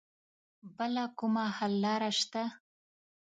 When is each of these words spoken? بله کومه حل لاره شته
بله 0.77 1.03
کومه 1.17 1.43
حل 1.57 1.73
لاره 1.83 2.09
شته 2.19 2.43